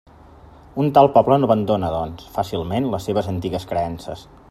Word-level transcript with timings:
Un 0.83 0.89
tal 0.97 1.09
poble 1.17 1.37
no 1.43 1.49
abandona, 1.51 1.93
doncs, 1.99 2.33
fàcilment 2.39 2.91
les 2.97 3.09
seves 3.11 3.33
antigues 3.37 3.73
creences. 3.75 4.31